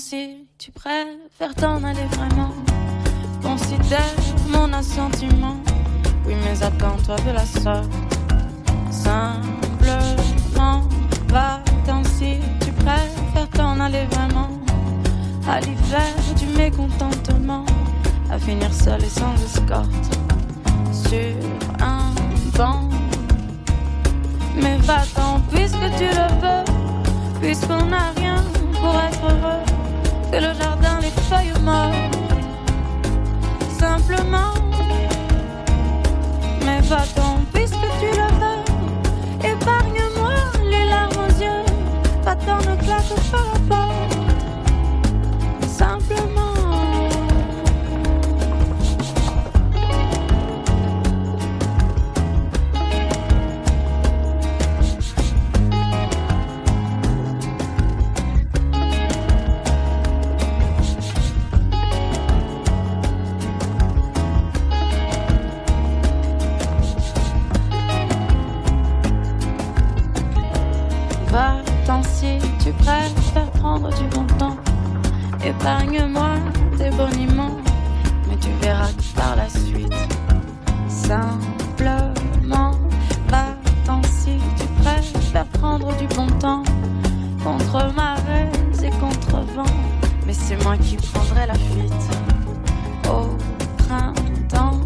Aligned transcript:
si 0.00 0.48
tu 0.58 0.72
préfères 0.72 1.54
t'en 1.54 1.84
aller 1.84 2.06
vraiment? 2.12 2.50
Considère 3.42 4.16
mon 4.48 4.72
assentiment. 4.72 5.56
Oui, 6.26 6.34
mais 6.42 6.60
attends-toi 6.62 7.16
de 7.26 7.30
la 7.30 7.46
sorte. 7.46 7.92
Simplement, 8.90 9.28
va-t'en 11.28 12.02
si 12.04 12.38
tu 12.60 12.72
préfères 12.72 13.48
t'en 13.52 13.78
aller 13.78 14.06
vraiment? 14.10 14.48
À 15.46 15.60
l'hiver 15.60 16.14
du 16.36 16.46
mécontentement, 16.58 17.64
à 18.32 18.38
finir 18.38 18.72
seul 18.72 19.02
et 19.04 19.08
sans 19.08 19.34
escorte. 19.44 20.18
Sur 20.92 21.36
un 21.80 22.12
banc. 22.56 22.88
Mais 24.56 24.76
va-t'en 24.78 25.40
puisque 25.52 25.88
tu 25.98 26.08
le 26.20 26.28
veux, 26.42 26.64
puisqu'on 27.40 27.84
n'a 27.86 28.10
rien 28.16 28.42
pour 28.80 28.94
être 28.94 29.22
heureux. 29.24 29.62
Que 30.30 30.36
le 30.36 30.52
jardin, 30.54 31.00
les 31.00 31.14
feuilles 31.28 31.62
mortes. 31.62 32.16
Simplement, 33.78 34.54
mais 36.64 36.80
va-t'en 36.82 37.19
Va-t'en 71.30 72.02
si 72.02 72.38
tu 72.62 72.72
préfères 72.72 73.50
prendre 73.52 73.88
du 73.96 74.04
bon 74.08 74.24
temps. 74.36 74.56
Épargne-moi 75.44 76.30
tes 76.76 76.90
boniments, 76.90 77.56
mais 78.28 78.36
tu 78.36 78.50
verras 78.60 78.90
par 79.14 79.36
la 79.36 79.48
suite, 79.48 79.94
simplement, 80.88 82.72
va-t'en 83.28 84.02
si 84.02 84.38
tu 84.58 84.66
préfères 84.82 85.46
prendre 85.46 85.96
du 85.98 86.06
bon 86.08 86.26
temps. 86.38 86.64
Contre 87.44 87.94
marées 87.94 88.50
et 88.82 88.90
contre 88.98 89.40
vent, 89.54 89.76
mais 90.26 90.32
c'est 90.32 90.62
moi 90.64 90.76
qui 90.76 90.96
prendrai 90.96 91.46
la 91.46 91.54
fuite 91.54 92.10
au 93.08 93.36
printemps. 93.84 94.80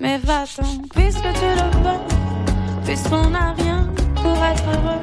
Mais 0.00 0.18
va-t'en 0.18 0.82
puisque 0.92 1.22
tu 1.22 1.48
le 1.56 1.70
veux, 1.84 2.84
puisqu'on 2.84 3.30
n'a 3.30 3.52
rien 3.52 3.93
pour 4.24 4.42
être 4.52 4.68
heureux 4.74 5.02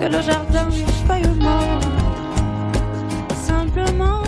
que 0.00 0.06
le 0.16 0.20
jardin 0.20 0.66
du 0.66 0.82
paillement. 1.06 1.66
Simplement, 3.48 4.22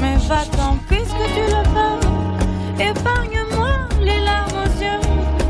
mais 0.00 0.16
va-t'en 0.28 0.72
puisque 0.88 1.24
tu 1.36 1.44
le 1.54 1.62
peux. 1.74 1.98
Épargne-moi 2.90 3.72
les 4.00 4.20
larmes 4.28 4.60
aux 4.64 4.74
yeux, 4.82 5.02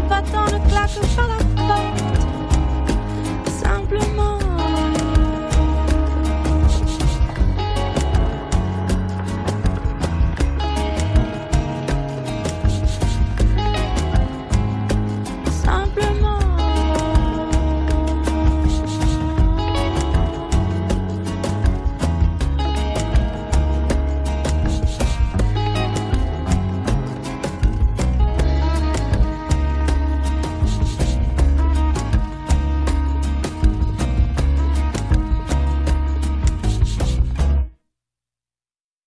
va-t'en 0.09 0.47
le 0.55 0.59
claque 0.69 0.99
par 1.17 1.29
la 1.35 1.46